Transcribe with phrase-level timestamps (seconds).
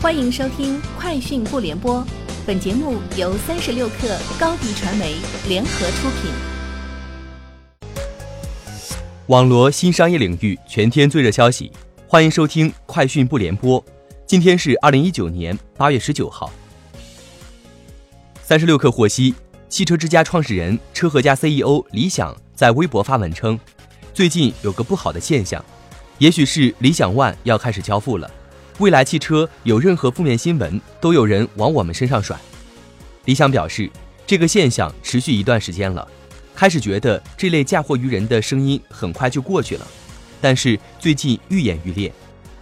[0.00, 1.96] 欢迎收听《快讯不联播》，
[2.46, 5.16] 本节目由三十六克高低传媒
[5.48, 6.30] 联合出品。
[9.26, 11.72] 网罗新商业领域全天最热消息，
[12.06, 13.84] 欢迎收听《快讯不联播》。
[14.24, 16.48] 今天是二零一九年八月十九号。
[18.40, 19.34] 三十六克获悉，
[19.68, 23.58] 汽车之家创始人、车和家 CEO 李想在微博发文称，
[24.14, 25.62] 最近有个不好的现象，
[26.18, 28.30] 也许是理想 ONE 要开始交付了。
[28.78, 32.38] 未来汽车有任何负面新闻，都有人往我们身上甩。
[33.24, 33.90] 理想表示，
[34.24, 36.06] 这个现象持续一段时间了，
[36.54, 39.86] 开始觉得这类嫁祸于人的声音很快就过去了，
[40.40, 42.12] 但是最近愈演愈烈，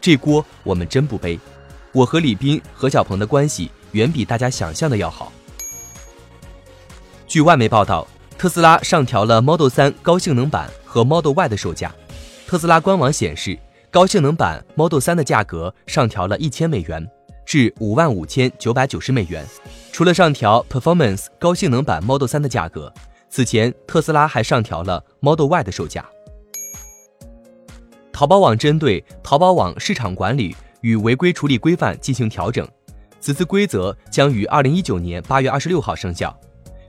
[0.00, 1.38] 这锅我们真不背。
[1.90, 5.32] 我和李斌、何小鹏的关系远比大家想象的要好。
[7.26, 8.06] 据外媒报道，
[8.38, 11.92] 特斯拉上调了 Model 3高性能版和 Model Y 的售价。
[12.46, 13.58] 特斯拉官网显示。
[13.94, 17.08] 高性能版 Model 3的价格上调了一千美元，
[17.46, 19.46] 至五万五千九百九十美元。
[19.92, 22.92] 除了上调 Performance 高性能版 Model 3的价格，
[23.30, 26.04] 此前特斯拉还上调了 Model Y 的售价。
[28.12, 32.68] 淘宝网针对淘宝网市场管理与违规处理规范进行调整，
[33.20, 36.36] 此次规则将于二零一九年八月二十六号生效。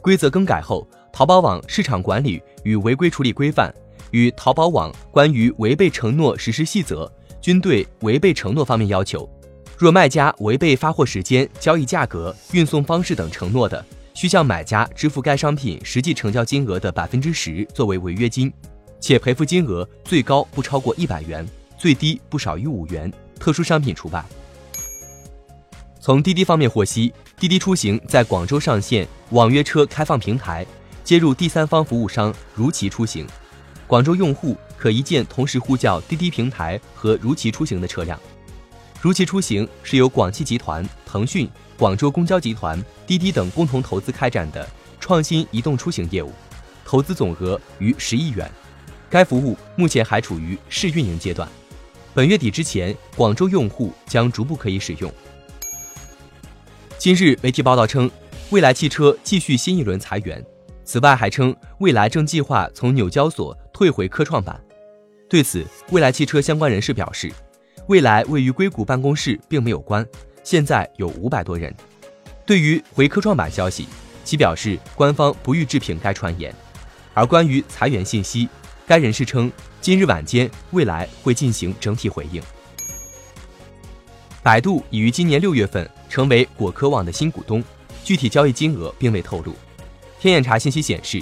[0.00, 3.74] 规则更改后，淘宝网市场管理与违规处理规范。
[4.12, 7.10] 与淘宝网关于违背承诺实施细则
[7.40, 9.28] 均对违背承诺方面要求，
[9.76, 18.52] 若卖家违背发货时间、交易价格、运送方式等承诺的，需向买家支付该商品实际成交金额的百分之十作为违约金，
[19.00, 21.44] 且赔付金额最高不超过一百元，
[21.76, 24.24] 最低不少于五元，特殊商品除外。
[25.98, 30.66] 从滴滴方面获悉，滴滴出行在广州上线网约车开放平台，
[31.02, 33.26] 接入第三方服务商如祺出行。
[33.86, 38.18] 广州用户可一键同时呼叫滴滴平台和如祺出行的车辆。
[39.00, 44.66] 如祺出行是由广汽集团、腾讯、广州公交集团、滴滴等共同投资开展的
[45.00, 46.32] 创新移动出行业务，
[46.84, 48.50] 投资总额逾十亿元。
[49.10, 51.48] 该服务目前还处于试运营阶段，
[52.14, 55.12] 本月底之前，广州用户将逐步可以使用。
[56.96, 58.10] 今日媒体报道称，
[58.50, 60.42] 蔚来汽车继续新一轮裁员。
[60.92, 63.56] 此外，还称未来正计划从纽交所。
[63.72, 64.62] 退回科创板，
[65.26, 67.32] 对此，蔚来汽车相关人士表示，
[67.86, 70.06] 蔚来位于硅谷办公室并没有关，
[70.44, 71.74] 现在有五百多人。
[72.44, 73.86] 对于回科创板消息，
[74.22, 76.54] 其表示官方不予置评该传言。
[77.14, 78.46] 而关于裁员信息，
[78.86, 79.50] 该人士称，
[79.80, 82.42] 今日晚间蔚来会进行整体回应。
[84.42, 87.64] 百度已于今年六月份成为果壳网的新股东，
[88.04, 89.54] 具体交易金额并未透露。
[90.22, 91.20] 天眼查信息显示，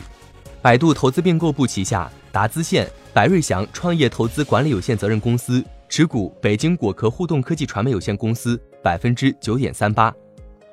[0.60, 2.12] 百度投资并购部旗下。
[2.30, 10.14] 达资县百瑞祥创业投资管理有限责任公司持股北京果壳互动科技传媒有限公司百分之九点三八。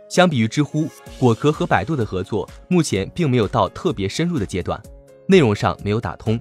[0.10, 4.78] 相比于知乎，果壳和百度的合作目前并没有到特别深入的阶段，
[5.26, 6.38] 内容上没有打通。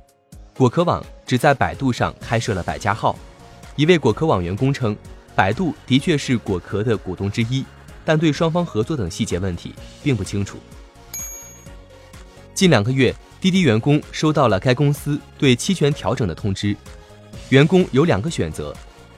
[0.56, 3.16] 果壳网只在百度上开设了百家号。
[3.76, 4.96] 一位果壳网员工称，
[5.36, 7.64] 百度的确是果壳的股东之一，
[8.04, 10.58] 但对双方合作等细节问题并不清楚。
[12.56, 13.14] 近两个月。
[13.38, 16.74] 滴滴员工收到了该公司对期权调整的通知，
[17.50, 18.74] 员工有两个选择：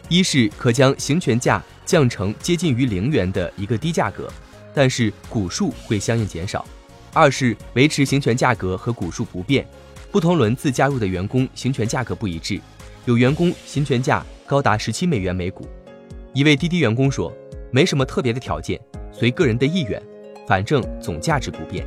[0.08, 4.30] 一是可将行权价降成接近于零元的一个低价格，
[4.74, 6.62] 但是股数会相应减少；
[7.14, 9.66] 二是维持行权价格和股数不变。
[10.10, 12.60] 不同轮次加入的员工行权价格不一致，
[13.06, 15.66] 有员工行权价高达十七美元每股。
[16.34, 17.32] 一位滴滴员工说
[17.72, 18.78] ：“没什么特别的条件，
[19.12, 20.02] 随个人的意愿，
[20.46, 21.86] 反正总价值不变。”